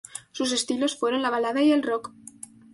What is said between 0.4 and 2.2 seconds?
estilos fueron la balada y el rock.